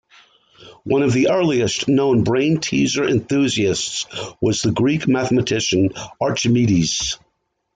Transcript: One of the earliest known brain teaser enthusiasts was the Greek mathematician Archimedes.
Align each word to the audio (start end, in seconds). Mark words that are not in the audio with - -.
One 0.83 1.03
of 1.03 1.13
the 1.13 1.29
earliest 1.29 1.87
known 1.87 2.23
brain 2.23 2.59
teaser 2.59 3.03
enthusiasts 3.07 4.07
was 4.41 4.63
the 4.63 4.71
Greek 4.71 5.07
mathematician 5.07 5.91
Archimedes. 6.19 7.19